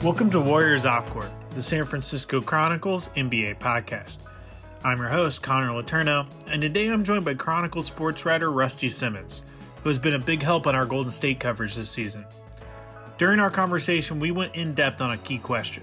[0.00, 4.18] Welcome to Warriors Off Court, the San Francisco Chronicles NBA podcast.
[4.84, 9.42] I'm your host, Connor Letourneau, and today I'm joined by Chronicle sports writer Rusty Simmons,
[9.82, 12.24] who has been a big help on our Golden State coverage this season.
[13.16, 15.82] During our conversation, we went in depth on a key question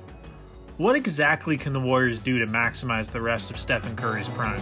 [0.77, 4.61] What exactly can the Warriors do to maximize the rest of Stephen Curry's prime?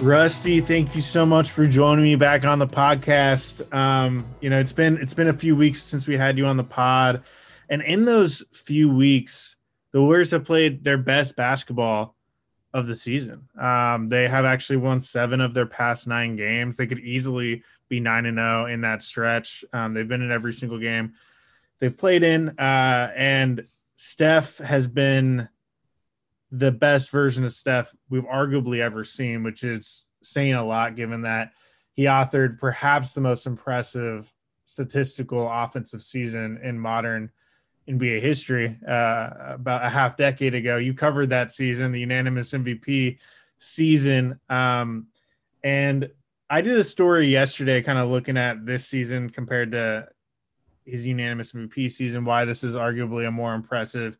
[0.00, 3.72] Rusty, thank you so much for joining me back on the podcast.
[3.74, 6.56] Um, you know, it's been it's been a few weeks since we had you on
[6.56, 7.22] the pod,
[7.70, 9.56] and in those few weeks,
[9.92, 12.14] the Warriors have played their best basketball
[12.74, 13.48] of the season.
[13.58, 16.76] Um, they have actually won seven of their past nine games.
[16.76, 19.64] They could easily be nine and zero in that stretch.
[19.72, 21.14] Um, they've been in every single game
[21.80, 25.48] they've played in, uh, and Steph has been
[26.50, 31.22] the best version of Steph we've arguably ever seen, which is saying a lot given
[31.22, 31.52] that
[31.92, 34.32] he authored perhaps the most impressive
[34.64, 37.30] statistical offensive season in modern
[37.88, 40.76] NBA history uh, about a half decade ago.
[40.76, 43.18] You covered that season, the unanimous MVP
[43.58, 44.40] season.
[44.48, 45.06] Um,
[45.62, 46.10] and
[46.50, 50.08] I did a story yesterday kind of looking at this season compared to
[50.84, 54.18] his unanimous MVP season, why this is arguably a more impressive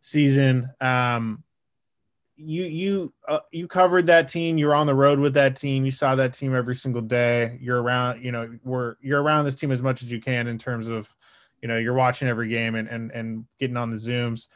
[0.00, 0.70] season.
[0.80, 1.44] Um,
[2.40, 4.58] you you uh, you covered that team.
[4.58, 5.84] You're on the road with that team.
[5.84, 7.58] You saw that team every single day.
[7.60, 8.24] You're around.
[8.24, 11.14] You know, we're you're around this team as much as you can in terms of,
[11.62, 14.46] you know, you're watching every game and and and getting on the zooms.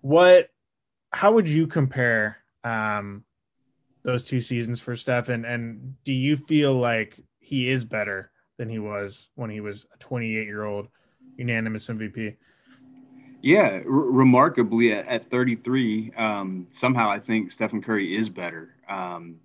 [0.00, 0.48] What?
[1.12, 3.24] How would you compare um,
[4.02, 5.28] those two seasons for Steph?
[5.28, 9.86] And, and do you feel like he is better than he was when he was
[9.94, 10.88] a 28 year old
[11.36, 12.36] unanimous MVP?
[13.46, 18.74] Yeah, r- remarkably at, at 33, um, somehow I think Stephen Curry is better.
[18.88, 19.36] Um,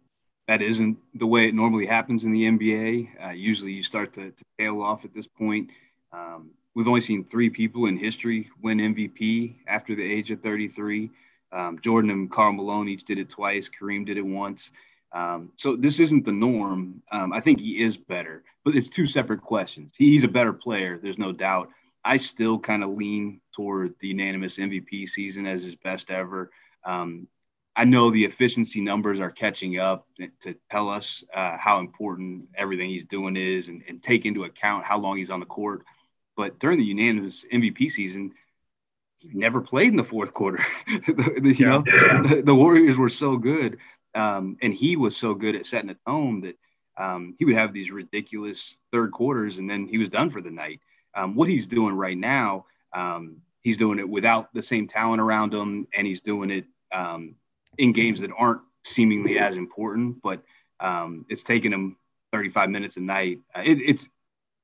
[0.47, 3.09] that isn't the way it normally happens in the NBA.
[3.23, 5.69] Uh, usually you start to, to, tail off at this point.
[6.11, 11.11] Um, we've only seen three people in history win MVP after the age of 33.
[11.51, 13.69] Um, Jordan and Karl Malone each did it twice.
[13.69, 14.71] Kareem did it once.
[15.11, 17.03] Um, so this isn't the norm.
[17.11, 19.93] Um, I think he is better, but it's two separate questions.
[19.95, 21.69] He's a better player, there's no doubt.
[22.03, 26.51] I still kind of lean toward the unanimous MVP season as his best ever.
[26.83, 27.27] Um,
[27.75, 30.07] I know the efficiency numbers are catching up
[30.41, 34.83] to tell us uh, how important everything he's doing is and, and, take into account
[34.83, 35.83] how long he's on the court.
[36.35, 38.33] But during the unanimous MVP season,
[39.19, 40.63] he never played in the fourth quarter.
[40.87, 43.77] you know, the, the, Warriors were so good,
[44.15, 46.57] um, and he was so good at setting a tone that
[46.97, 50.51] um, he would have these ridiculous third quarters, and then he was done for the
[50.51, 50.81] night.
[51.13, 55.53] Um, what he's doing right now, um, he's doing it without the same talent around
[55.53, 57.35] him, and he's doing it um,
[57.77, 60.43] in games that aren't seemingly as important, but
[60.79, 61.97] um, it's taking him
[62.31, 63.39] 35 minutes a night.
[63.55, 64.07] Uh, it, it's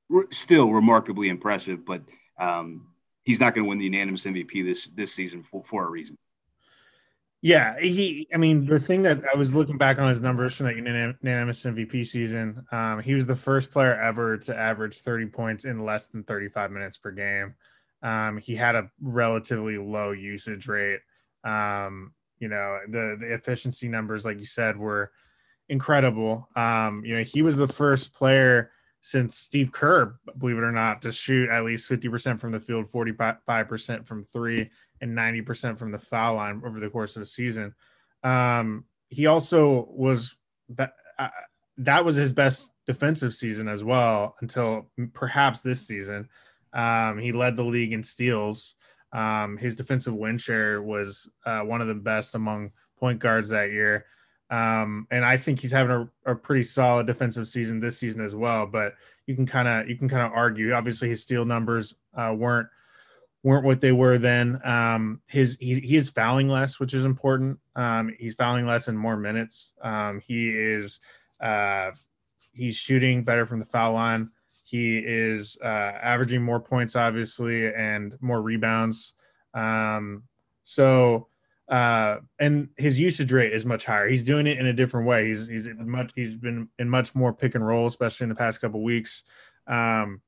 [0.08, 2.02] re- still remarkably impressive, but
[2.38, 2.88] um,
[3.24, 6.16] he's not going to win the unanimous MVP this this season for, for a reason.
[7.40, 8.26] Yeah, he.
[8.34, 11.62] I mean, the thing that I was looking back on his numbers from that unanimous
[11.62, 16.08] MVP season, um, he was the first player ever to average 30 points in less
[16.08, 17.54] than 35 minutes per game.
[18.02, 20.98] Um, he had a relatively low usage rate.
[21.44, 25.12] Um, you know, the the efficiency numbers, like you said, were
[25.68, 26.48] incredible.
[26.56, 31.02] Um, you know, he was the first player since Steve Kerr, believe it or not,
[31.02, 34.70] to shoot at least 50% from the field, 45% from three,
[35.00, 37.74] and 90% from the foul line over the course of a season.
[38.22, 40.36] Um, he also was
[40.70, 41.28] that uh,
[41.78, 46.28] that was his best defensive season as well until perhaps this season.
[46.72, 48.74] Um, he led the league in steals.
[49.12, 53.70] Um, his defensive win share was uh, one of the best among point guards that
[53.70, 54.04] year.
[54.50, 58.34] Um, and I think he's having a, a, pretty solid defensive season this season as
[58.34, 58.66] well.
[58.66, 58.94] But
[59.26, 60.72] you can kind of you can kind of argue.
[60.72, 62.68] Obviously, his steal numbers uh, weren't
[63.42, 64.60] weren't what they were then.
[64.64, 67.58] Um, his he, he is fouling less, which is important.
[67.76, 69.72] Um, he's fouling less in more minutes.
[69.82, 71.00] Um, he is
[71.40, 71.92] uh,
[72.52, 74.30] he's shooting better from the foul line.
[74.64, 79.14] He is uh, averaging more points, obviously, and more rebounds.
[79.54, 80.24] Um,
[80.64, 81.28] so
[81.68, 84.08] uh, and his usage rate is much higher.
[84.08, 85.28] He's doing it in a different way.
[85.28, 88.60] He's he's much he's been in much more pick and roll, especially in the past
[88.60, 89.22] couple weeks.
[89.66, 90.22] Um,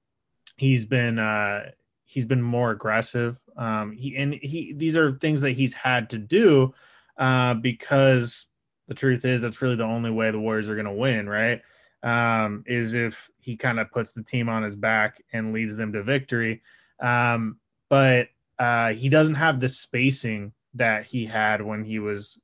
[0.57, 1.71] he's been uh,
[2.11, 3.39] he's been more aggressive.
[3.57, 6.75] Um, he and he these are things that he's had to do
[7.17, 8.47] uh, because
[8.89, 11.63] the truth is that's really the only way the Warriors are going to win, right?
[12.03, 15.93] Um, is if he kind of puts the team on his back and leads them
[15.93, 16.63] to victory.
[16.99, 17.59] Um,
[17.89, 18.29] but
[18.59, 22.41] uh, he doesn't have the spacing that he had when he was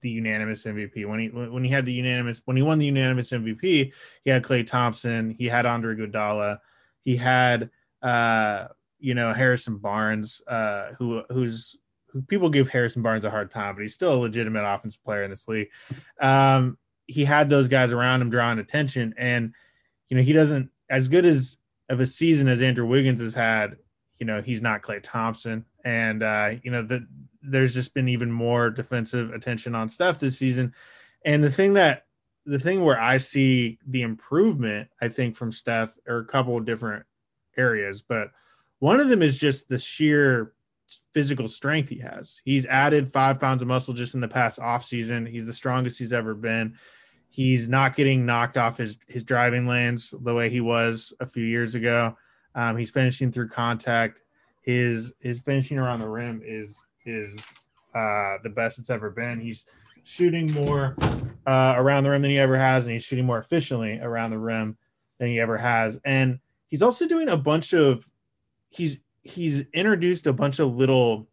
[0.00, 1.06] the unanimous MVP.
[1.06, 3.92] When he when he had the unanimous when he won the unanimous MVP,
[4.22, 6.60] he had Klay Thompson, he had Andre Iguodala,
[7.04, 8.68] he had uh
[8.98, 13.74] you know Harrison Barnes, uh, who who's who people give Harrison Barnes a hard time,
[13.74, 15.68] but he's still a legitimate offensive player in this league.
[16.20, 19.54] Um, he had those guys around him drawing attention, and
[20.08, 21.58] you know he doesn't as good as
[21.88, 23.76] of a season as Andrew Wiggins has had.
[24.18, 27.06] You know he's not Klay Thompson, and uh, you know that
[27.42, 30.74] there's just been even more defensive attention on Steph this season.
[31.24, 32.06] And the thing that
[32.46, 36.64] the thing where I see the improvement, I think, from Steph are a couple of
[36.64, 37.04] different
[37.56, 38.30] areas, but
[38.78, 40.52] one of them is just the sheer
[41.12, 42.40] physical strength he has.
[42.44, 45.26] He's added five pounds of muscle just in the past off season.
[45.26, 46.76] He's the strongest he's ever been.
[47.28, 51.44] He's not getting knocked off his his driving lanes the way he was a few
[51.44, 52.16] years ago.
[52.54, 54.22] Um, he's finishing through contact.
[54.62, 57.38] His his finishing around the rim is is
[57.94, 59.40] uh, the best it's ever been.
[59.40, 59.66] He's
[60.04, 60.96] shooting more
[61.46, 64.38] uh, around the rim than he ever has, and he's shooting more efficiently around the
[64.38, 64.76] rim
[65.18, 66.00] than he ever has.
[66.04, 66.38] And
[66.68, 68.08] he's also doing a bunch of
[68.70, 71.28] he's he's introduced a bunch of little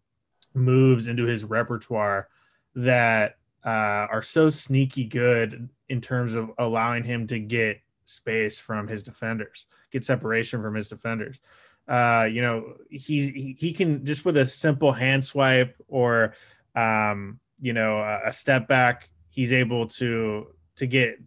[0.53, 2.27] moves into his repertoire
[2.75, 8.87] that uh, are so sneaky good in terms of allowing him to get space from
[8.87, 11.39] his defenders, get separation from his defenders.
[11.87, 16.33] Uh, you know, he, he, can just with a simple hand swipe or
[16.75, 21.19] um, you know a step back, he's able to to get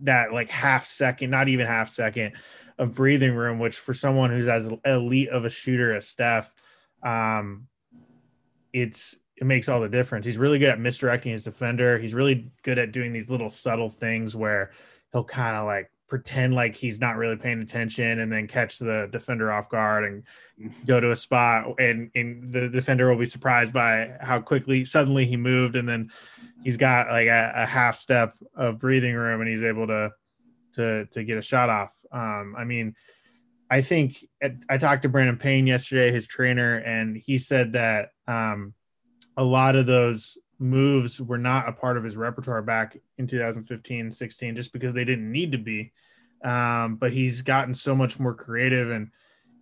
[0.00, 2.32] that like half second, not even half second
[2.80, 6.50] of breathing room, which for someone who's as elite of a shooter as Steph,
[7.02, 7.68] um,
[8.72, 10.24] it's it makes all the difference.
[10.24, 11.98] He's really good at misdirecting his defender.
[11.98, 14.70] He's really good at doing these little subtle things where
[15.12, 19.08] he'll kind of like pretend like he's not really paying attention and then catch the
[19.12, 20.24] defender off guard and
[20.84, 25.24] go to a spot and, and the defender will be surprised by how quickly suddenly
[25.24, 26.10] he moved and then
[26.64, 30.10] he's got like a, a half step of breathing room and he's able to
[30.72, 32.94] to to get a shot off um, I mean,
[33.70, 34.24] I think
[34.68, 38.74] I talked to Brandon Payne yesterday, his trainer, and he said that um,
[39.36, 44.10] a lot of those moves were not a part of his repertoire back in 2015
[44.10, 45.92] 16 just because they didn't need to be.
[46.44, 49.10] Um, but he's gotten so much more creative and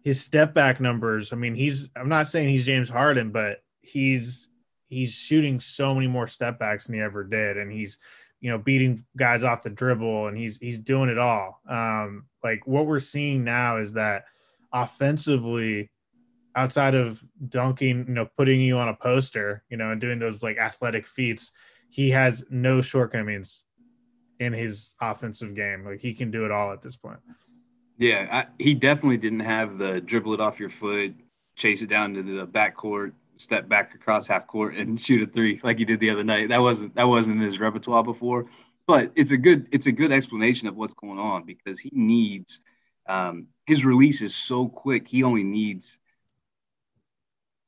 [0.03, 1.33] his step back numbers.
[1.33, 4.49] I mean, he's I'm not saying he's James Harden, but he's
[4.89, 7.99] he's shooting so many more step backs than he ever did, and he's
[8.40, 11.61] you know, beating guys off the dribble, and he's he's doing it all.
[11.69, 14.25] Um, like what we're seeing now is that
[14.73, 15.90] offensively,
[16.55, 20.43] outside of dunking, you know, putting you on a poster, you know, and doing those
[20.43, 21.50] like athletic feats,
[21.90, 23.64] he has no shortcomings
[24.40, 25.85] in his offensive game.
[25.85, 27.19] Like he can do it all at this point.
[27.99, 31.14] Yeah, I, he definitely didn't have the dribble it off your foot,
[31.56, 35.61] chase it down to the backcourt, step back across half court and shoot a three
[35.62, 36.49] like he did the other night.
[36.49, 38.46] That wasn't that wasn't in his repertoire before,
[38.87, 42.61] but it's a good it's a good explanation of what's going on because he needs
[43.08, 45.08] um, his release is so quick.
[45.08, 45.99] He only needs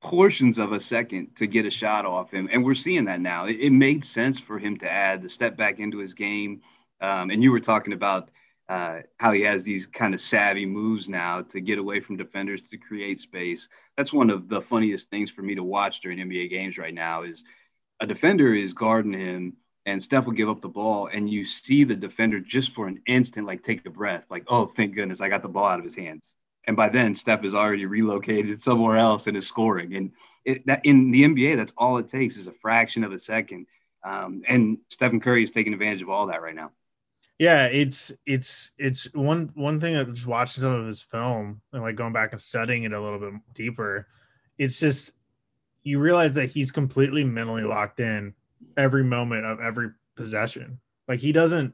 [0.03, 3.47] portions of a second to get a shot off him, and we're seeing that now.
[3.47, 6.63] It, it made sense for him to add the step back into his game.
[7.01, 8.31] Um, and you were talking about
[8.71, 12.63] uh, how he has these kind of savvy moves now to get away from defenders
[12.63, 13.69] to create space.
[13.97, 17.25] That's one of the funniest things for me to watch during NBA games right now
[17.25, 17.43] is
[17.99, 19.57] a defender is guarding him
[19.87, 23.03] and Steph will give up the ball and you see the defender just for an
[23.09, 25.85] instant like take a breath like oh thank goodness I got the ball out of
[25.85, 26.33] his hands
[26.69, 30.13] and by then Steph is already relocated somewhere else and is scoring and
[30.45, 33.67] it, that in the NBA that's all it takes is a fraction of a second
[34.05, 36.71] um, and Stephen Curry is taking advantage of all that right now.
[37.41, 41.81] Yeah, it's it's it's one one thing that just watching some of his film and
[41.81, 44.07] like going back and studying it a little bit deeper.
[44.59, 45.13] It's just
[45.83, 48.35] you realize that he's completely mentally locked in
[48.77, 50.81] every moment of every possession.
[51.09, 51.73] Like he doesn't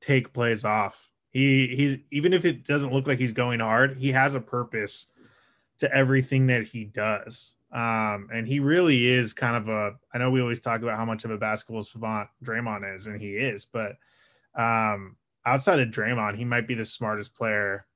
[0.00, 1.10] take plays off.
[1.32, 5.04] He he's even if it doesn't look like he's going hard, he has a purpose
[5.80, 7.56] to everything that he does.
[7.72, 11.04] Um, and he really is kind of a I know we always talk about how
[11.04, 13.96] much of a basketball savant Draymond is, and he is, but
[14.56, 17.86] um, outside of Draymond, he might be the smartest player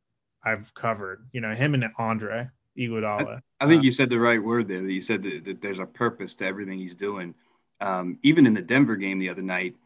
[0.44, 1.26] I've covered.
[1.32, 3.42] You know, him and Andre Iguodala.
[3.60, 4.82] I, I think um, you said the right word there.
[4.82, 7.34] That you said that, that, there's a purpose to everything he's doing.
[7.80, 9.76] Um, even in the Denver game the other night,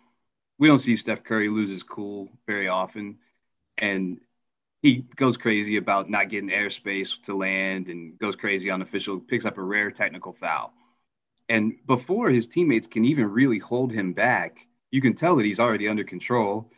[0.59, 3.19] we don't see Steph Curry lose his cool very often,
[3.79, 4.21] and
[4.83, 9.45] he goes crazy about not getting airspace to land and goes crazy on official picks
[9.45, 10.73] up a rare technical foul.
[11.49, 15.58] And before his teammates can even really hold him back, you can tell that he's
[15.58, 16.70] already under control.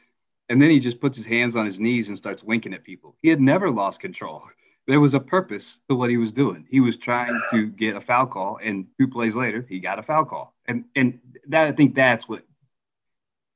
[0.48, 3.16] And then he just puts his hands on his knees and starts winking at people.
[3.22, 4.44] He had never lost control.
[4.86, 6.66] There was a purpose to what he was doing.
[6.70, 10.02] He was trying to get a foul call, and two plays later, he got a
[10.02, 10.54] foul call.
[10.66, 12.42] And and that I think that's what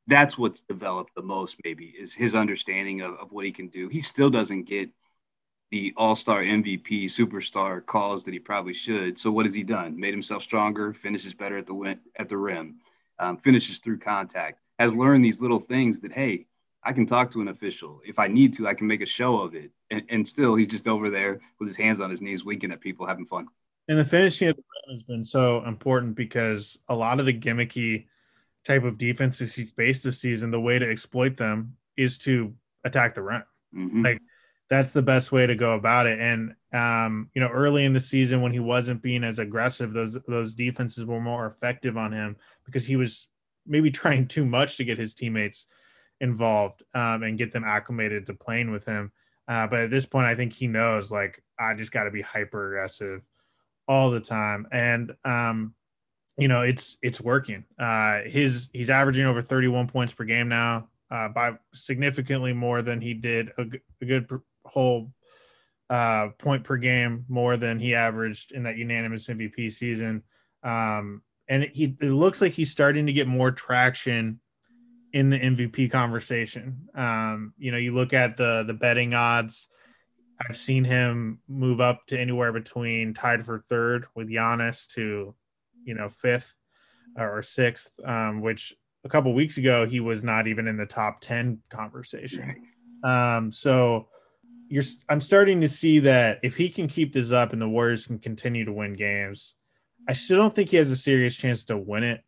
[0.07, 3.89] that's what's developed the most, maybe, is his understanding of, of what he can do.
[3.89, 4.89] He still doesn't get
[5.71, 9.19] the All Star MVP superstar calls that he probably should.
[9.19, 10.01] So what has he done?
[10.01, 12.77] Made himself stronger, finishes better at the win- at the rim,
[13.19, 14.61] um, finishes through contact.
[14.79, 16.47] Has learned these little things that hey,
[16.85, 18.69] I can talk to an official if I need to.
[18.69, 21.69] I can make a show of it, and, and still he's just over there with
[21.69, 23.49] his hands on his knees, winking at people, having fun.
[23.89, 27.33] And the finishing of the rim has been so important because a lot of the
[27.33, 28.07] gimmicky
[28.65, 33.15] type of defenses he's faced this season, the way to exploit them is to attack
[33.15, 33.45] the run.
[33.75, 34.05] Mm-hmm.
[34.05, 34.23] Like
[34.69, 36.21] that's the best way to go about it.
[36.21, 40.19] And um, you know, early in the season when he wasn't being as aggressive, those
[40.27, 43.29] those defenses were more effective on him because he was
[43.67, 45.67] maybe trying too much to get his teammates
[46.21, 49.13] involved um, and get them acclimated to playing with him.
[49.47, 52.21] Uh, but at this point, I think he knows like I just got to be
[52.21, 53.23] hyper aggressive
[53.87, 55.75] all the time, and um,
[56.37, 57.65] you know it's it's working.
[57.79, 63.01] Uh, his he's averaging over 31 points per game now, uh, by significantly more than
[63.01, 63.65] he did a,
[64.03, 64.29] a good
[64.69, 65.13] whole
[65.91, 70.23] uh, point per game more than he averaged in that unanimous MVP season.
[70.63, 74.41] Um, and it, he, it looks like he's starting to get more traction
[75.13, 76.89] in the MVP conversation.
[76.95, 79.69] Um, you know, you look at the the betting odds.
[80.41, 85.35] I've seen him move up to anywhere between tied for third with Giannis to,
[85.85, 86.55] you know, fifth
[87.17, 88.73] or sixth, um, which
[89.05, 92.55] a couple weeks ago he was not even in the top 10 conversation.
[93.03, 94.09] Um, so
[94.69, 98.07] you're I'm starting to see that if he can keep this up and the Warriors
[98.07, 99.55] can continue to win games,
[100.09, 102.23] I still don't think he has a serious chance to win it,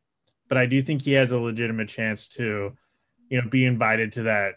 [0.48, 2.76] but I do think he has a legitimate chance to,
[3.28, 4.54] you know, be invited to that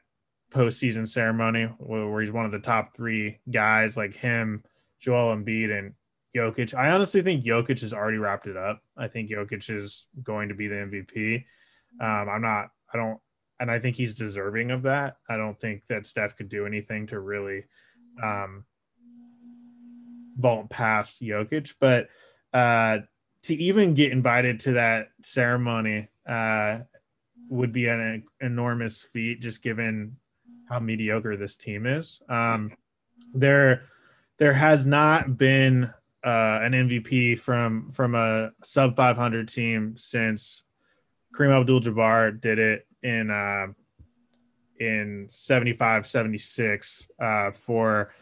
[0.51, 4.63] postseason ceremony where he's one of the top three guys like him,
[4.99, 5.93] Joel Embiid, and
[6.35, 6.73] Jokic.
[6.73, 8.81] I honestly think Jokic has already wrapped it up.
[8.97, 11.45] I think Jokic is going to be the MVP.
[11.99, 12.69] Um, I'm not.
[12.93, 13.19] I don't
[13.59, 15.17] and I think he's deserving of that.
[15.29, 17.65] I don't think that Steph could do anything to really
[18.21, 18.65] um,
[20.37, 22.09] vault past Jokic, but
[22.53, 22.99] uh,
[23.43, 26.79] to even get invited to that ceremony uh,
[27.49, 30.17] would be an, enormous feat, just given
[30.69, 32.21] how mediocre this team is.
[32.29, 32.73] Um,
[33.33, 33.83] there,
[34.37, 35.93] there has not been
[36.23, 40.63] uh, an MVP from from a sub 500 team since
[41.35, 43.67] Kareem Abdul-Jabbar did it in uh,
[44.79, 48.13] in 75 76 uh, for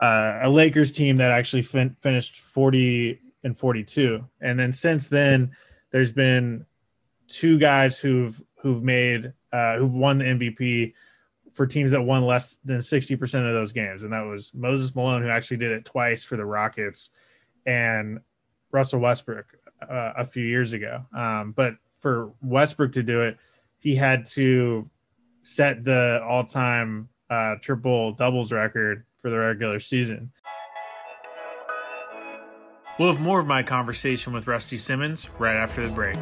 [0.00, 5.56] uh, a Lakers team that actually fin- finished 40 and 42 and then since then
[5.90, 6.66] there's been
[7.28, 10.92] two guys who've who've made uh, who've won the MVP
[11.52, 14.02] for teams that won less than 60% of those games.
[14.02, 17.10] And that was Moses Malone who actually did it twice for the Rockets
[17.66, 18.20] and
[18.70, 19.46] Russell Westbrook
[19.82, 21.04] uh, a few years ago.
[21.14, 23.36] Um, but for Westbrook to do it
[23.80, 24.88] he had to
[25.42, 30.30] set the all-time uh, triple doubles record for the regular season.
[32.98, 36.16] We'll have more of my conversation with Rusty Simmons right after the break.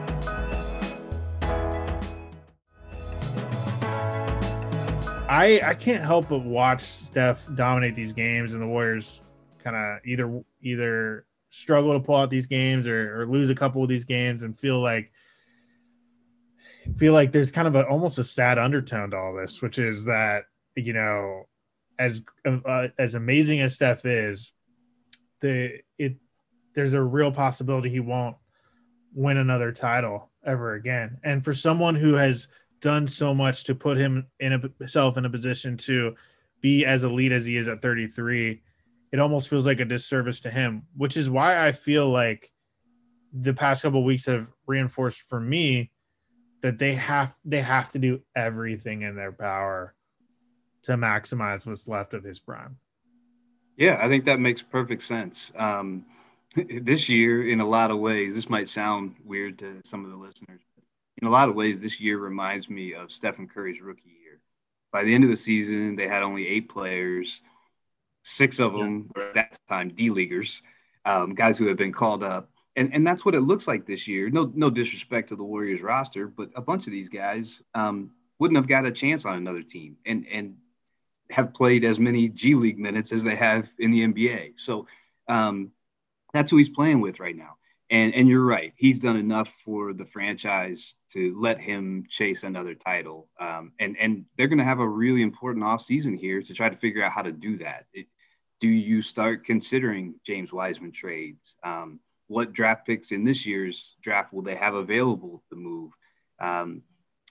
[5.29, 9.23] I I can't help but watch Steph dominate these games and the Warriors
[9.59, 13.83] kind of either either struggle to pull out these games or, or lose a couple
[13.83, 15.11] of these games and feel like
[16.97, 20.05] feel like there's kind of a almost a sad undertone to all this, which is
[20.07, 20.45] that
[20.77, 21.45] you know,
[21.99, 24.53] as uh, as amazing as Steph is,
[25.41, 26.17] the it
[26.75, 28.37] there's a real possibility he won't
[29.15, 31.19] win another title ever again.
[31.25, 32.49] And for someone who has
[32.81, 36.15] done so much to put him in a, himself in a position to
[36.61, 38.63] be as elite as he is at 33,
[39.13, 42.51] it almost feels like a disservice to him, which is why I feel like
[43.33, 45.91] the past couple weeks have reinforced for me
[46.61, 49.95] that they have they have to do everything in their power
[50.83, 52.79] to maximize what's left of his prime.
[53.77, 55.53] Yeah, I think that makes perfect sense.
[55.57, 56.07] Um,
[56.57, 60.17] this year, in a lot of ways, this might sound weird to some of the
[60.17, 60.61] listeners.
[61.21, 64.41] In a lot of ways, this year reminds me of Stephen Curry's rookie year.
[64.93, 67.41] By the end of the season, they had only eight players.
[68.25, 70.63] Six of them were at that time D leaguers,
[71.05, 74.07] um, guys who have been called up and and that's what it looks like this
[74.07, 74.31] year.
[74.31, 78.57] No no disrespect to the Warriors roster, but a bunch of these guys um, wouldn't
[78.57, 80.57] have got a chance on another team, and and
[81.31, 84.55] have played as many G League minutes as they have in the NBA.
[84.57, 84.87] So
[85.29, 85.73] um,
[86.33, 87.57] that's who he's playing with right now.
[87.91, 92.75] And and you're right, he's done enough for the franchise to let him chase another
[92.75, 93.29] title.
[93.41, 96.77] Um, and and they're going to have a really important offseason here to try to
[96.77, 97.87] figure out how to do that.
[97.93, 98.07] It,
[98.61, 101.55] do you start considering James Wiseman trades?
[101.63, 105.93] Um, what draft picks in this year's draft will they have available to move?
[106.41, 106.83] Um,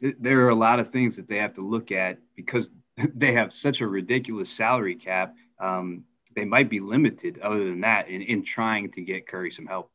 [0.01, 2.69] there are a lot of things that they have to look at because
[3.15, 5.35] they have such a ridiculous salary cap.
[5.59, 6.03] Um,
[6.35, 9.91] they might be limited other than that in, in trying to get Curry some help.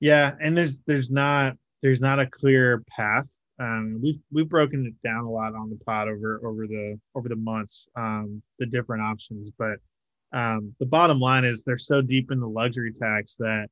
[0.00, 3.28] Yeah, and there's there's not there's not a clear path.
[3.58, 7.28] Um, we've we've broken it down a lot on the pod over over the over
[7.28, 9.50] the months, um, the different options.
[9.50, 9.78] But
[10.32, 13.68] um, the bottom line is they're so deep in the luxury tax that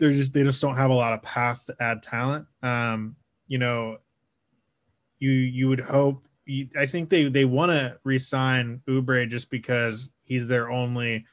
[0.00, 2.46] they're just they just don't have a lot of paths to add talent.
[2.62, 3.14] Um,
[3.46, 3.98] you know,
[5.18, 6.26] you you would hope.
[6.46, 11.26] You, I think they they want to resign Oubre just because he's their only.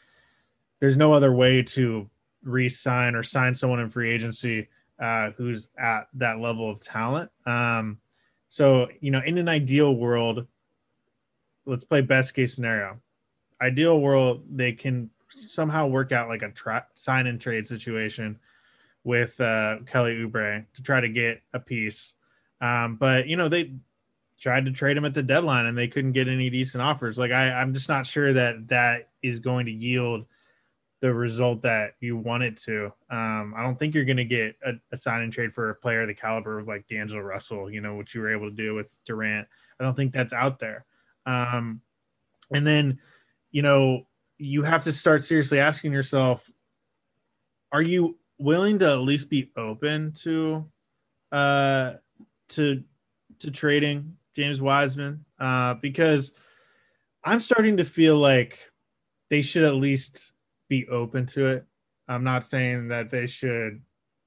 [0.80, 2.08] There's no other way to
[2.44, 4.68] re-sign or sign someone in free agency
[5.02, 7.32] uh, who's at that level of talent.
[7.48, 7.98] Um,
[8.50, 10.46] so you know, in an ideal world,
[11.66, 13.00] let's play best case scenario.
[13.62, 18.38] Ideal world, they can somehow work out like a tra- sign and trade situation
[19.04, 22.14] with uh, Kelly Oubre to try to get a piece.
[22.62, 23.74] Um, but you know, they
[24.40, 27.18] tried to trade him at the deadline and they couldn't get any decent offers.
[27.18, 30.26] Like I, I'm just not sure that that is going to yield
[31.00, 32.86] the result that you want it to.
[33.10, 35.76] Um, I don't think you're going to get a, a, sign and trade for a
[35.76, 38.74] player the caliber of like D'Angelo Russell, you know, what you were able to do
[38.74, 39.48] with Durant.
[39.80, 40.86] I don't think that's out there.
[41.28, 41.82] Um,
[42.52, 43.00] and then,
[43.52, 44.08] you know,
[44.40, 46.50] you have to start seriously asking yourself,
[47.72, 50.66] are you willing to at least be open to,
[51.32, 51.94] uh,
[52.50, 52.84] to,
[53.40, 55.26] to trading James Wiseman?
[55.40, 56.32] Uh, because
[57.24, 58.72] I'm starting to feel like
[59.30, 60.34] they should at least
[60.70, 61.66] be open to it.
[62.08, 63.82] I'm not saying that they should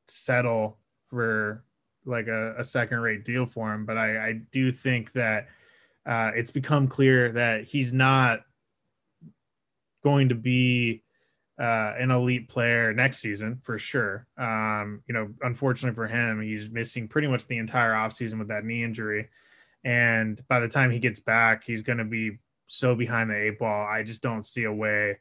[0.09, 1.64] settle for
[2.05, 5.49] like a, a second rate deal for him, but I, I do think that
[6.07, 8.40] uh, it's become clear that he's not
[10.02, 11.02] going to be
[11.61, 14.26] uh, an elite player next season for sure.
[14.38, 18.64] Um, you know, unfortunately for him, he's missing pretty much the entire offseason with that
[18.64, 19.29] knee injury.
[19.85, 23.58] And by the time he gets back, he's going to be so behind the eight
[23.58, 23.87] ball.
[23.87, 25.19] I just don't see a way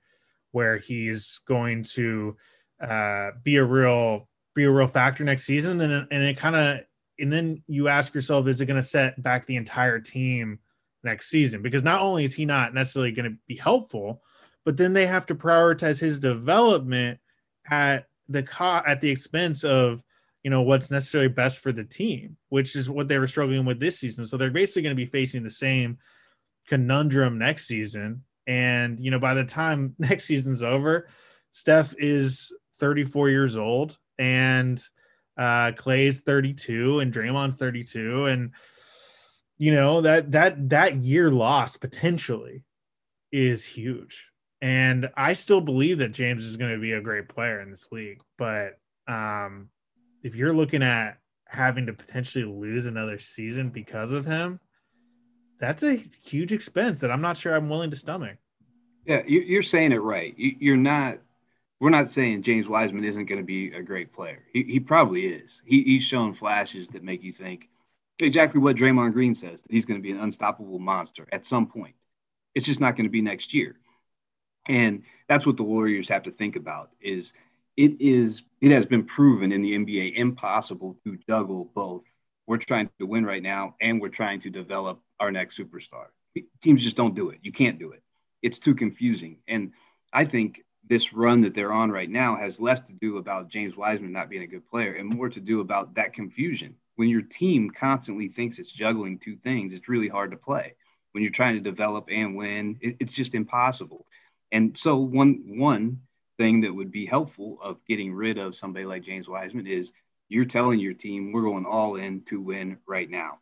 [0.51, 2.37] where he's going to
[2.81, 5.81] uh, be a real be a real factor next season.
[5.81, 6.79] And and it kind of
[7.19, 10.59] and then you ask yourself, is it going to set back the entire team
[11.03, 11.61] next season?
[11.61, 14.21] Because not only is he not necessarily going to be helpful,
[14.65, 17.19] but then they have to prioritize his development
[17.69, 20.03] at the co- at the expense of
[20.43, 23.79] you know what's necessarily best for the team, which is what they were struggling with
[23.79, 24.25] this season.
[24.25, 25.97] So they're basically going to be facing the same
[26.67, 31.07] conundrum next season and, you know, by the time next season's over,
[31.51, 34.81] Steph is 34 years old and
[35.37, 38.51] uh Klay's 32 and Draymond's 32 and
[39.57, 42.63] you know that that that year lost potentially
[43.31, 44.28] is huge.
[44.61, 47.87] And I still believe that James is going to be a great player in this
[47.91, 49.69] league, but um
[50.21, 51.17] if you're looking at
[51.47, 54.59] having to potentially lose another season because of him,
[55.59, 58.37] that's a huge expense that I'm not sure I'm willing to stomach.
[59.05, 60.33] Yeah, you're saying it right.
[60.37, 61.19] You're not.
[61.79, 64.43] We're not saying James Wiseman isn't going to be a great player.
[64.51, 65.61] He, he probably is.
[65.65, 67.69] He, he's shown flashes that make you think
[68.19, 71.67] exactly what Draymond Green says that he's going to be an unstoppable monster at some
[71.67, 71.95] point.
[72.53, 73.77] It's just not going to be next year,
[74.69, 76.91] and that's what the Warriors have to think about.
[77.01, 77.33] Is
[77.75, 82.05] it is it has been proven in the NBA impossible to juggle both
[82.49, 86.07] we're trying to win right now and we're trying to develop our next superstar.
[86.63, 87.37] Teams just don't do it.
[87.43, 88.01] You can't do it.
[88.41, 89.37] It's too confusing.
[89.47, 89.71] And
[90.11, 93.77] I think this run that they're on right now has less to do about James
[93.77, 96.73] Wiseman not being a good player and more to do about that confusion.
[96.95, 100.73] When your team constantly thinks it's juggling two things, it's really hard to play.
[101.11, 104.07] When you're trying to develop and win, it's just impossible.
[104.51, 106.01] And so one one
[106.37, 109.91] thing that would be helpful of getting rid of somebody like James Wiseman is
[110.29, 113.39] you're telling your team we're going all in to win right now.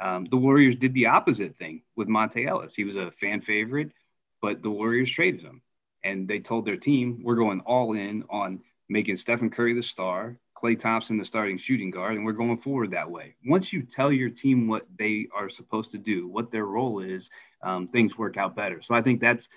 [0.00, 2.74] Um, the Warriors did the opposite thing with Monta Ellis.
[2.74, 3.92] He was a fan favorite,
[4.40, 5.60] but the Warriors traded him,
[6.02, 10.36] and they told their team we're going all in on making Stephen Curry the star,
[10.56, 13.34] Klay Thompson the starting shooting guard, and we're going forward that way.
[13.46, 17.30] Once you tell your team what they are supposed to do, what their role is,
[17.62, 18.80] um, things work out better.
[18.82, 19.48] So I think that's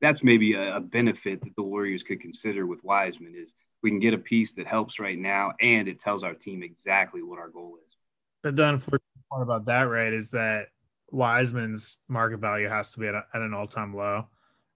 [0.00, 4.00] that's maybe a, a benefit that the Warriors could consider with Wiseman is we can
[4.00, 7.48] get a piece that helps right now and it tells our team exactly what our
[7.48, 7.96] goal is.
[8.42, 10.68] But the unfortunate part about that, right, is that
[11.10, 14.26] Wiseman's market value has to be at, a, at an all time low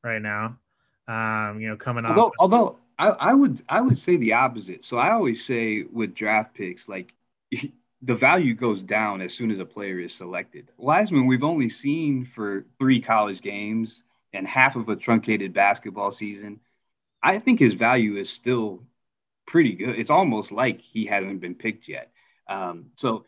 [0.03, 0.59] right now.
[1.09, 2.33] Um, you know, coming although, off.
[2.39, 4.85] Although I, I would I would say the opposite.
[4.85, 7.13] So I always say with draft picks, like
[8.03, 10.69] the value goes down as soon as a player is selected.
[10.77, 14.03] Wiseman, we've only seen for three college games
[14.33, 16.61] and half of a truncated basketball season.
[17.23, 18.83] I think his value is still
[19.47, 19.99] pretty good.
[19.99, 22.11] It's almost like he hasn't been picked yet.
[22.49, 23.25] Um, so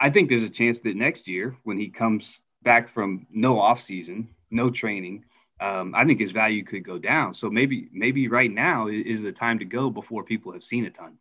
[0.00, 3.82] I think there's a chance that next year, when he comes back from no off
[3.82, 5.24] season, no training,
[5.60, 7.34] um, I think his value could go down.
[7.34, 10.90] So maybe maybe right now is the time to go before people have seen a
[10.90, 11.18] ton.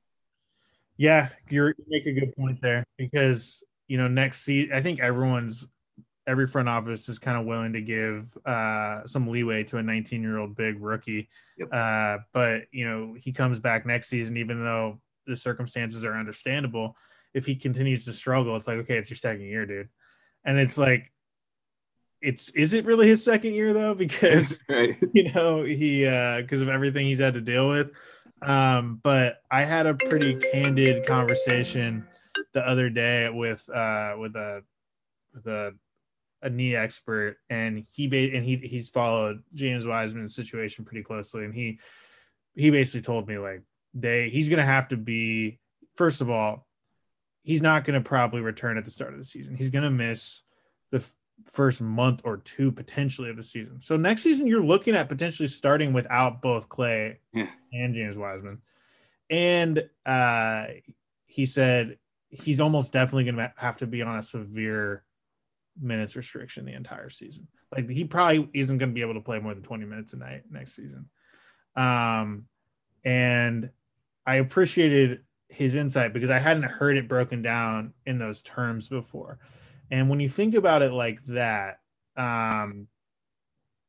[0.98, 5.66] Yeah, you make a good point there because you know next season I think everyone's
[6.32, 10.22] every front office is kind of willing to give uh, some leeway to a 19
[10.22, 11.28] year old big rookie.
[11.58, 11.74] Yep.
[11.74, 16.96] Uh, but you know he comes back next season, even though the circumstances are understandable.
[17.34, 19.90] If he continues to struggle, it's like okay, it's your second year, dude,
[20.46, 21.12] and it's like
[22.22, 24.98] it's is it really his second year though because right.
[25.14, 27.92] you know he uh because of everything he's had to deal with
[28.44, 32.06] um but i had a pretty candid conversation
[32.54, 34.64] the other day with uh with a
[35.34, 35.74] with a
[36.44, 41.46] a knee expert and he ba- and he he's followed James Wiseman's situation pretty closely
[41.46, 41.80] and he
[42.56, 45.60] he basically told me like they he's going to have to be
[45.96, 46.68] first of all
[47.44, 49.90] he's not going to probably return at the start of the season he's going to
[49.90, 50.42] miss
[50.92, 51.04] the
[51.50, 53.82] first month or two potentially of the season.
[53.82, 57.48] So next season you're looking at potentially starting without both Klay yeah.
[57.74, 58.60] and James Wiseman.
[59.30, 60.66] And uh,
[61.26, 61.98] he said
[62.30, 65.04] he's almost definitely going to have to be on a severe
[65.80, 67.48] minutes restriction the entire season.
[67.76, 70.18] Like he probably isn't going to be able to play more than 20 minutes a
[70.18, 71.10] night next season.
[71.76, 72.46] Um,
[73.04, 73.70] and
[74.26, 79.40] I appreciated his insight because I hadn't heard it broken down in those terms before.
[79.90, 81.80] And when you think about it like that,
[82.16, 82.88] um,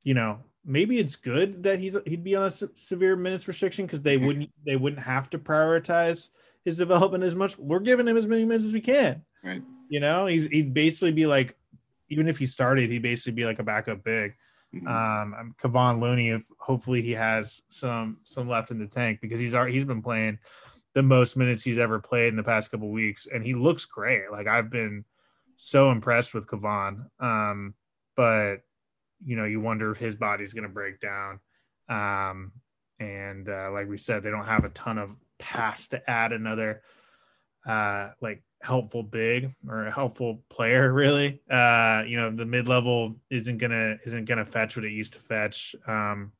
[0.02, 3.86] you know, maybe it's good that he's he'd be on a se- severe minutes restriction
[3.86, 6.28] because they wouldn't they wouldn't have to prioritize
[6.64, 7.58] his development as much.
[7.58, 9.22] We're giving him as many minutes as we can.
[9.44, 9.62] Right.
[9.88, 11.56] You know, he's he'd basically be like,
[12.12, 14.34] even if he started, he'd basically be like a backup big.
[14.74, 14.86] Mm-hmm.
[14.86, 19.54] Um, Kevon Looney, if hopefully he has some some left in the tank because he's
[19.54, 20.38] already he's been playing
[20.94, 24.30] the most minutes he's ever played in the past couple weeks, and he looks great.
[24.30, 25.04] Like I've been
[25.56, 27.06] so impressed with Kevon.
[27.20, 27.74] Um,
[28.16, 28.56] but
[29.24, 31.40] you know, you wonder if his body's going to break down.
[31.88, 32.52] Um,
[32.98, 36.82] and uh, like we said, they don't have a ton of pass to add another
[37.66, 41.40] uh, like helpful big or a helpful player really.
[41.50, 45.20] Uh, you know, the mid level isn't gonna isn't gonna fetch what it used to
[45.20, 45.74] fetch.
[45.86, 46.32] Um,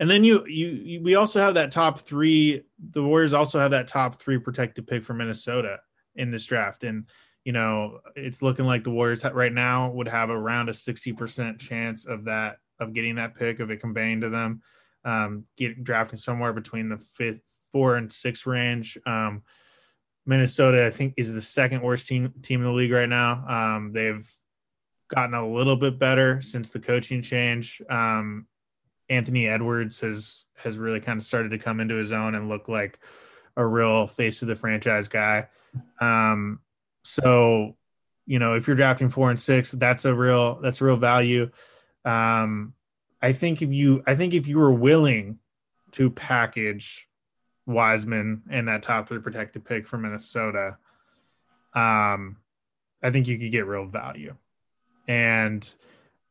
[0.00, 2.62] and then you, you, you we also have that top three.
[2.90, 5.80] The Warriors also have that top three protected pick for Minnesota
[6.16, 7.06] in this draft, and
[7.44, 12.06] you know, it's looking like the Warriors right now would have around a 60% chance
[12.06, 14.62] of that, of getting that pick, of it conveying to them,
[15.04, 18.96] um, get drafting somewhere between the fifth, four and six range.
[19.06, 19.42] Um,
[20.24, 23.44] Minnesota, I think, is the second worst team team in the league right now.
[23.46, 24.30] Um, they've
[25.08, 27.82] gotten a little bit better since the coaching change.
[27.90, 28.46] Um,
[29.08, 32.68] Anthony Edwards has has really kind of started to come into his own and look
[32.68, 32.98] like
[33.56, 35.48] a real face of the franchise guy.
[36.00, 36.60] Um,
[37.02, 37.76] so,
[38.26, 41.50] you know, if you're drafting four and six, that's a real that's a real value.
[42.04, 42.74] Um,
[43.20, 45.38] I think if you I think if you were willing
[45.92, 47.08] to package
[47.66, 50.76] Wiseman and that top three protected pick from Minnesota,
[51.74, 52.36] um,
[53.02, 54.36] I think you could get real value.
[55.08, 55.68] And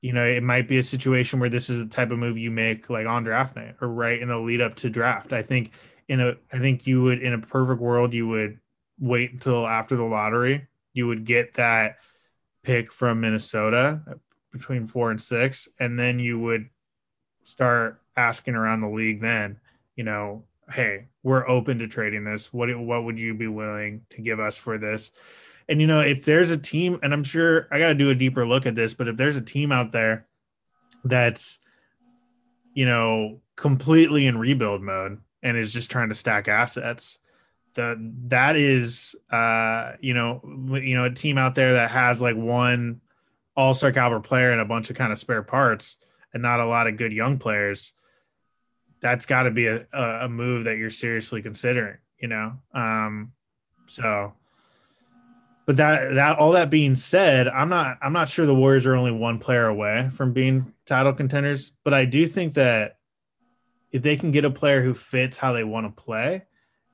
[0.02, 2.50] you know, it might be a situation where this is the type of move you
[2.50, 5.32] make like on draft night or right in a lead up to draft.
[5.32, 5.72] I think
[6.08, 8.60] in a I think you would in a perfect world you would
[9.00, 10.68] wait until after the lottery.
[10.94, 11.98] You would get that
[12.64, 14.02] pick from Minnesota
[14.52, 16.70] between four and six, and then you would
[17.44, 19.22] start asking around the league.
[19.22, 19.60] Then,
[19.96, 22.54] you know, hey, we're open to trading this.
[22.54, 25.12] What what would you be willing to give us for this?
[25.70, 28.16] And you know, if there's a team, and I'm sure I got to do a
[28.16, 30.28] deeper look at this, but if there's a team out there
[31.04, 31.60] that's
[32.74, 37.20] you know completely in rebuild mode and is just trying to stack assets
[37.74, 37.96] the
[38.28, 40.42] that is uh you know
[40.82, 43.00] you know a team out there that has like one
[43.56, 45.98] all-star caliber player and a bunch of kind of spare parts
[46.34, 47.94] and not a lot of good young players
[49.02, 52.54] that's got to be a, a move that you're seriously considering you know?
[52.74, 53.34] Um
[53.88, 54.34] so
[55.66, 58.96] but that that all that being said i'm not i'm not sure the warriors are
[58.96, 62.98] only one player away from being title contenders but i do think that
[63.92, 66.44] if they can get a player who fits how they want to play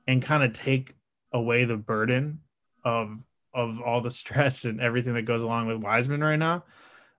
[0.06, 0.94] and kind of take
[1.32, 2.40] away the burden
[2.84, 3.18] of
[3.54, 6.64] of all the stress and everything that goes along with Wiseman right now,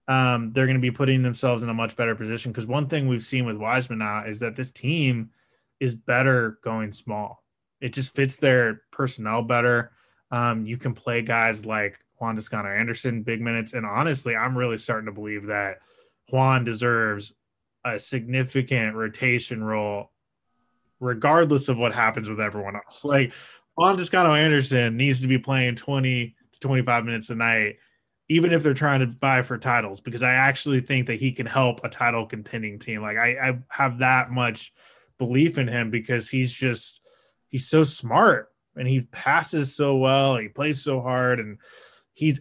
[0.10, 2.52] um, they're going to be putting themselves in a much better position.
[2.52, 5.30] Because one thing we've seen with Wiseman now is that this team
[5.80, 7.44] is better going small.
[7.80, 9.92] It just fits their personnel better.
[10.32, 14.78] Um, you can play guys like Juan Toscano Anderson big minutes, and honestly, I'm really
[14.78, 15.78] starting to believe that
[16.32, 17.34] Juan deserves
[17.86, 20.12] a significant rotation role
[21.00, 23.06] regardless of what happens with everyone else.
[23.06, 23.32] Like
[23.76, 27.78] Juan Toscano Anderson needs to be playing 20 to 25 minutes a night
[28.30, 31.48] even if they're trying to buy for titles, because I actually think that he can
[31.48, 33.02] help a title contending team.
[33.02, 34.72] Like I, I have that much
[35.18, 37.02] belief in him because he's just
[37.50, 41.58] he's so smart and he passes so well, he plays so hard, and
[42.14, 42.40] he's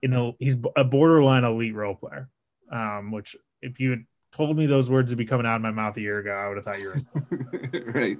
[0.00, 2.30] you know he's a borderline elite role player.
[2.70, 5.70] Um, which if you had told me those words would be coming out of my
[5.70, 8.18] mouth a year ago, I would have thought you were right.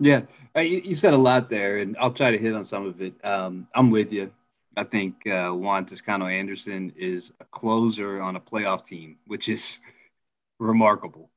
[0.00, 0.22] Yeah,
[0.56, 3.14] uh, you said a lot there, and I'll try to hit on some of it.
[3.24, 4.32] Um, I'm with you.
[4.78, 9.80] I think uh, Juan Toscano Anderson is a closer on a playoff team, which is
[10.60, 11.30] remarkable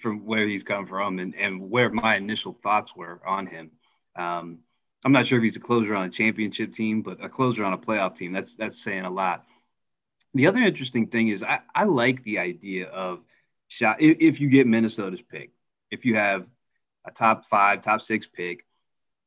[0.00, 3.70] from where he's come from and, and where my initial thoughts were on him.
[4.16, 4.58] Um,
[5.04, 7.72] I'm not sure if he's a closer on a championship team, but a closer on
[7.72, 8.32] a playoff team.
[8.32, 9.44] That's that's saying a lot.
[10.34, 13.20] The other interesting thing is I, I like the idea of
[13.68, 15.52] shot if, if you get Minnesota's pick,
[15.92, 16.48] if you have
[17.06, 18.66] a top five, top six pick,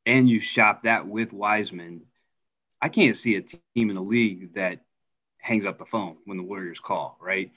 [0.05, 2.01] and you shop that with Wiseman,
[2.81, 4.79] I can't see a team in the league that
[5.39, 7.51] hangs up the phone when the Warriors call, right?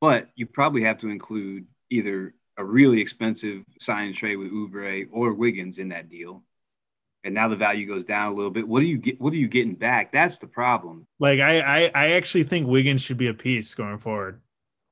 [0.00, 5.06] But you probably have to include either a really expensive sign and trade with Oubre
[5.10, 6.42] or Wiggins in that deal.
[7.24, 8.66] And now the value goes down a little bit.
[8.66, 9.20] What do you get?
[9.20, 10.12] What are you getting back?
[10.12, 11.06] That's the problem.
[11.18, 14.40] Like I, I, I actually think Wiggins should be a piece going forward.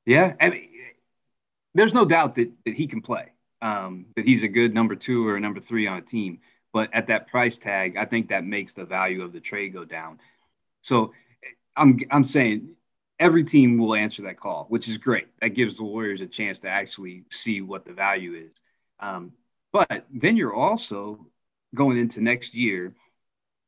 [0.05, 0.69] Yeah, I mean,
[1.75, 3.33] there's no doubt that that he can play.
[3.63, 6.41] Um, that he's a good number two or a number three on a team.
[6.77, 9.87] But at that price tag, I think that makes the value of the trade go
[9.87, 10.21] down.
[10.83, 11.15] So
[11.75, 12.75] I'm I'm saying
[13.19, 15.29] every team will answer that call, which is great.
[15.41, 18.55] That gives the Warriors a chance to actually see what the value is.
[19.01, 19.33] Um,
[19.73, 21.27] but then you're also
[21.75, 22.93] going into next year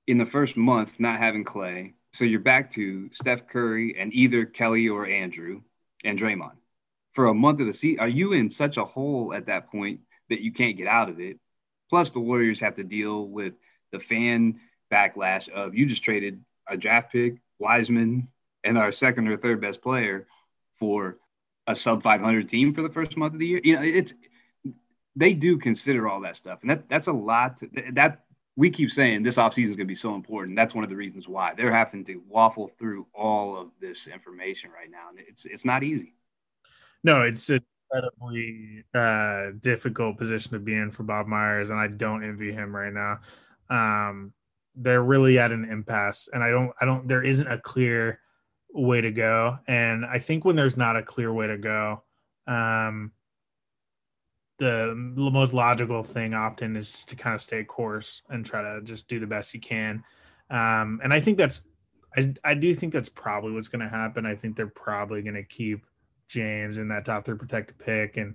[0.06, 4.44] in the first month not having Klay, So you're back to Steph Curry and either
[4.44, 5.62] Kelly or Andrew
[6.04, 6.58] and Draymond
[7.14, 8.00] for a month of the season.
[8.00, 11.20] Are you in such a hole at that point that you can't get out of
[11.20, 11.40] it?
[11.88, 13.55] Plus, the Warriors have to deal with
[13.92, 14.61] the fan
[14.92, 18.29] backlash of you just traded a draft pick, Wiseman,
[18.64, 20.27] and our second or third best player
[20.79, 21.18] for
[21.66, 23.61] a sub 500 team for the first month of the year.
[23.62, 24.12] You know, it's
[25.16, 27.59] they do consider all that stuff, and that that's a lot.
[27.59, 28.24] To, that
[28.57, 30.57] we keep saying this offseason is going to be so important.
[30.57, 34.70] That's one of the reasons why they're having to waffle through all of this information
[34.70, 36.14] right now, and it's it's not easy.
[37.05, 41.88] No, it's a incredibly uh, difficult position to be in for Bob Myers, and I
[41.88, 43.20] don't envy him right now.
[43.70, 44.33] Um,
[44.74, 48.20] they're really at an impasse, and I don't, I don't, there isn't a clear
[48.72, 49.59] way to go.
[49.66, 52.03] And I think when there's not a clear way to go,
[52.46, 53.12] um,
[54.59, 58.83] the most logical thing often is just to kind of stay course and try to
[58.83, 60.03] just do the best you can.
[60.51, 61.61] Um, and I think that's,
[62.16, 64.27] I, I do think that's probably what's going to happen.
[64.27, 65.87] I think they're probably going to keep
[66.28, 68.16] James in that top three protected pick.
[68.16, 68.34] And,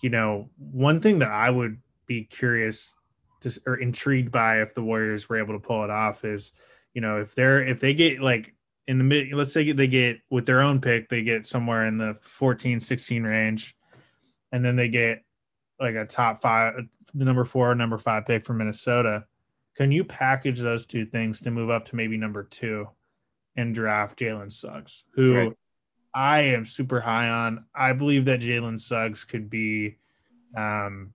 [0.00, 2.94] you know, one thing that I would be curious
[3.40, 6.52] to, or intrigued by if the Warriors were able to pull it off is,
[6.92, 8.54] you know, if they're, if they get like
[8.86, 11.98] in the mid, let's say they get with their own pick, they get somewhere in
[11.98, 13.76] the 14, 16 range,
[14.52, 15.24] and then they get
[15.80, 16.74] like a top five,
[17.14, 19.24] the number four, or number five pick from Minnesota.
[19.76, 22.88] Can you package those two things to move up to maybe number two
[23.56, 25.52] and draft Jalen Suggs, who right.
[26.14, 27.64] I am super high on.
[27.74, 29.96] I believe that Jalen Suggs could be,
[30.56, 31.12] um,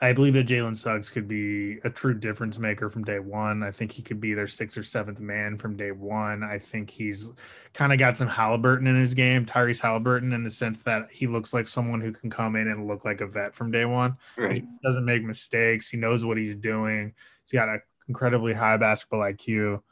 [0.00, 3.62] I believe that Jalen Suggs could be a true difference maker from day one.
[3.62, 6.44] I think he could be their sixth or seventh man from day one.
[6.44, 7.32] I think he's
[7.72, 11.26] kind of got some Halliburton in his game, Tyrese Halliburton, in the sense that he
[11.26, 14.16] looks like someone who can come in and look like a vet from day one.
[14.36, 14.62] Right.
[14.62, 15.88] He doesn't make mistakes.
[15.88, 17.12] He knows what he's doing.
[17.42, 19.82] He's got an incredibly high basketball IQ.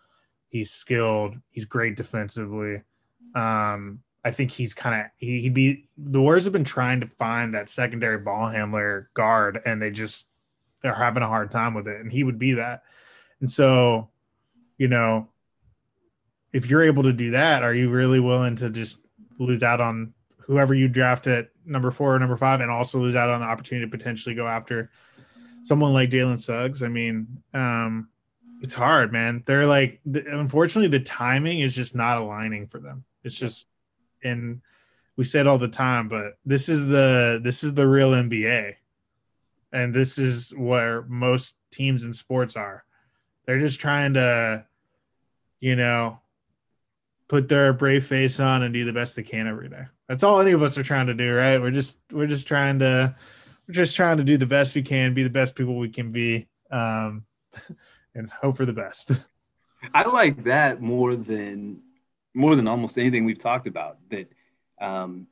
[0.49, 1.37] He's skilled.
[1.51, 2.83] He's great defensively.
[3.35, 7.07] Um, I think he's kind of he, would be the Warriors have been trying to
[7.07, 10.27] find that secondary ball handler guard, and they just
[10.83, 12.83] they're having a hard time with it, and he would be that.
[13.41, 14.11] And so,
[14.79, 15.29] you know,
[16.53, 19.01] if you're able to do that, are you really willing to just
[19.39, 23.17] lose out on whoever you draft at number four or number five, and also lose
[23.17, 24.91] out on the opportunity to potentially go after
[25.63, 26.83] someone like Jalen Suggs?
[26.83, 28.09] I mean, um,
[28.61, 29.43] it's hard, man.
[29.47, 33.05] They're like, unfortunately, the timing is just not aligning for them.
[33.25, 33.67] It's just
[34.23, 34.61] and
[35.17, 38.77] we say it all the time, but this is the this is the real NBA.
[39.73, 42.85] And this is where most teams in sports are.
[43.47, 44.65] They're just trying to,
[45.61, 46.19] you know,
[47.29, 49.85] put their brave face on and do the best they can every day.
[50.09, 51.61] That's all any of us are trying to do, right?
[51.61, 53.15] We're just we're just trying to
[53.69, 56.11] we're just trying to do the best we can, be the best people we can
[56.11, 57.25] be, um,
[58.15, 59.13] and hope for the best.
[59.95, 61.83] I like that more than
[62.35, 64.31] more than almost anything we've talked about that
[64.81, 65.27] um,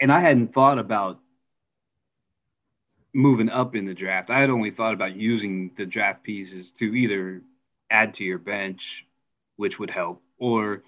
[0.00, 1.20] and i hadn't thought about
[3.14, 6.94] moving up in the draft i had only thought about using the draft pieces to
[6.94, 7.42] either
[7.90, 9.06] add to your bench
[9.56, 10.82] which would help or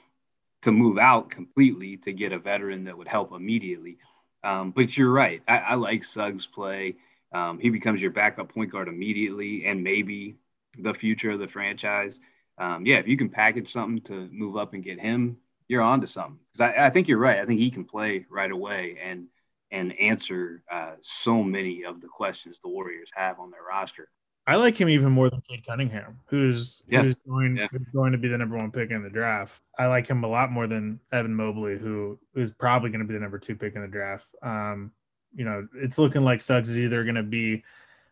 [0.64, 3.98] to move out completely to get a veteran that would help immediately.
[4.42, 5.42] Um, but you're right.
[5.46, 6.96] I, I like Suggs' play.
[7.32, 10.36] Um, he becomes your backup point guard immediately and maybe
[10.78, 12.18] the future of the franchise.
[12.58, 15.38] Um, yeah, if you can package something to move up and get him,
[15.68, 16.38] you're on to something.
[16.52, 17.38] Because I, I, think you're right.
[17.38, 19.26] I think he can play right away and
[19.70, 24.08] and answer uh, so many of the questions the Warriors have on their roster.
[24.46, 27.02] I like him even more than Cade Cunningham, who's yeah.
[27.02, 27.66] who's going yeah.
[27.70, 29.62] who's going to be the number one pick in the draft.
[29.78, 33.14] I like him a lot more than Evan Mobley, who is probably going to be
[33.14, 34.28] the number two pick in the draft.
[34.42, 34.92] Um,
[35.34, 37.64] you know, it's looking like Suggs is either going to be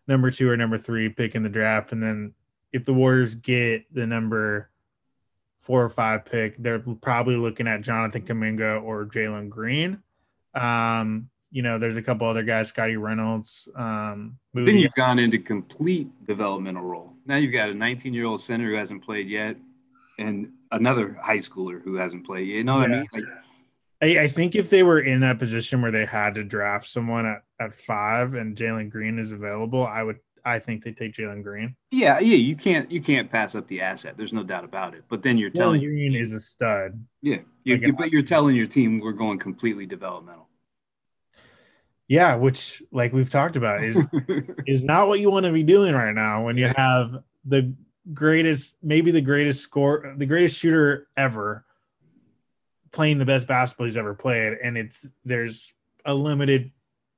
[0.09, 2.33] number two or number three pick in the draft, and then
[2.73, 4.71] if the Warriors get the number
[5.61, 10.03] four or five pick, they're probably looking at Jonathan Kuminga or Jalen Green.
[10.55, 13.69] Um, you know, there's a couple other guys, Scotty Reynolds.
[13.77, 17.13] Um, then you've gone into complete developmental role.
[17.27, 19.57] Now you've got a 19 year old center who hasn't played yet,
[20.19, 22.49] and another high schooler who hasn't played.
[22.49, 22.57] Yet.
[22.57, 22.97] You know what yeah.
[22.97, 23.09] I mean?
[23.13, 23.25] Like,
[24.03, 27.25] I, I, think if they were in that position where they had to draft someone
[27.25, 31.43] at, at five and Jalen Green is available, I would I think they take Jalen
[31.43, 31.77] Green.
[31.91, 34.17] Yeah, yeah, you can't you can't pass up the asset.
[34.17, 35.05] There's no doubt about it.
[35.09, 37.01] But then you're telling Jalen Green is a stud.
[37.21, 40.49] Yeah, you, you, but you're telling your team we're going completely developmental.
[42.09, 44.07] Yeah, which like we've talked about is
[44.67, 47.75] is not what you want to be doing right now when you have the
[48.13, 51.65] greatest, maybe the greatest score, the greatest shooter ever
[52.91, 55.73] playing the best basketball he's ever played, and it's there's
[56.05, 56.71] a limited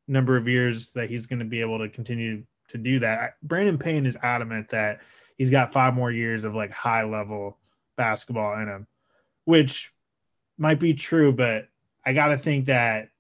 [0.06, 3.36] number of years that he's going to be able to continue to do that.
[3.42, 5.00] Brandon Payne is adamant that
[5.36, 7.58] he's got five more years of like high level
[7.96, 8.86] basketball in him,
[9.44, 9.92] which
[10.58, 11.68] might be true, but
[12.04, 13.10] I got to think that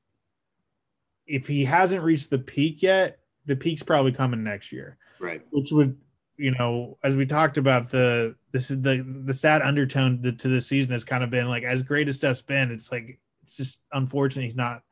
[1.26, 4.98] if he hasn't reached the peak yet, the peak's probably coming next year.
[5.20, 5.42] Right.
[5.50, 5.96] Which would,
[6.36, 10.60] you know, as we talked about the this is the the sad undertone to the
[10.60, 13.80] season has kind of been like as great as Steph's been, it's like it's just
[13.92, 14.82] unfortunate he's not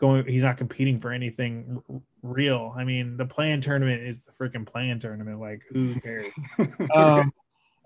[0.00, 2.74] going he's not competing for anything r- real.
[2.76, 5.38] I mean, the play-in tournament is the freaking play-in tournament.
[5.38, 6.32] Like, who cares?
[6.94, 7.32] um,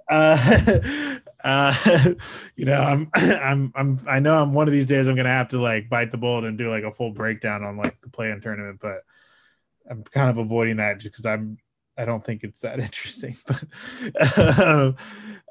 [0.09, 1.75] uh, uh,
[2.57, 5.49] you know, I'm, I'm, I'm, I know I'm one of these days I'm gonna have
[5.49, 8.41] to like bite the bullet and do like a full breakdown on like the play-in
[8.41, 9.03] tournament, but
[9.91, 11.59] I'm kind of avoiding that just because I'm,
[11.99, 13.37] I don't think it's that interesting.
[13.47, 14.95] But,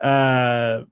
[0.02, 0.84] uh,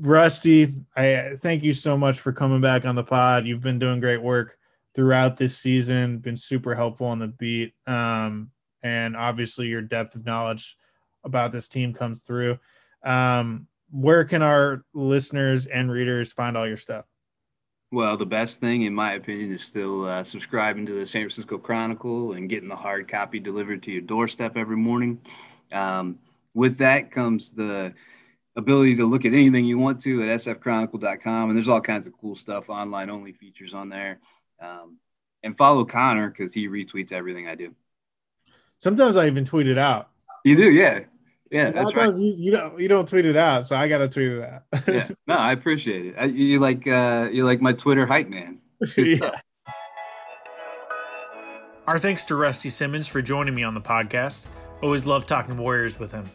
[0.00, 3.46] Rusty, I thank you so much for coming back on the pod.
[3.46, 4.58] You've been doing great work
[4.94, 7.74] throughout this season, been super helpful on the beat.
[7.86, 8.50] Um,
[8.82, 10.76] and obviously your depth of knowledge
[11.24, 12.58] about this team comes through.
[13.04, 17.04] Um, where can our listeners and readers find all your stuff?
[17.90, 21.58] Well, the best thing, in my opinion, is still uh, subscribing to the San Francisco
[21.58, 25.20] Chronicle and getting the hard copy delivered to your doorstep every morning.
[25.70, 26.18] Um,
[26.54, 27.92] with that comes the
[28.56, 31.50] ability to look at anything you want to at sfchronicle.com.
[31.50, 34.20] And there's all kinds of cool stuff, online only features on there.
[34.62, 34.98] Um,
[35.42, 37.74] and follow Connor because he retweets everything I do.
[38.78, 40.10] Sometimes I even tweet it out.
[40.44, 41.00] You do, yeah,
[41.50, 41.70] yeah.
[41.70, 42.12] That's right.
[42.14, 44.62] you, you don't you don't tweet it out, so I gotta tweet it out.
[44.88, 46.14] yeah, no, I appreciate it.
[46.18, 48.58] I, you like uh, you like my Twitter hype man.
[48.96, 49.40] yeah.
[51.86, 54.46] Our thanks to Rusty Simmons for joining me on the podcast.
[54.82, 56.30] Always love talking Warriors with him.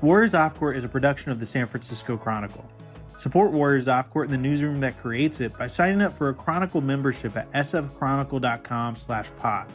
[0.00, 2.68] Warriors Off Court is a production of the San Francisco Chronicle.
[3.16, 6.34] Support Warriors Off Court in the newsroom that creates it by signing up for a
[6.34, 9.66] Chronicle membership at sfchronicle.com slash pod.